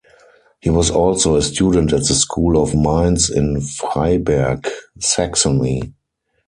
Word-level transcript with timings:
He 0.61 0.71
was 0.71 0.89
also 0.89 1.35
a 1.35 1.43
student 1.43 1.93
at 1.93 1.99
the 2.07 2.15
School 2.15 2.59
of 2.59 2.73
Mines 2.73 3.29
in 3.29 3.61
Freiberg, 3.61 4.67
Saxony. 4.99 5.93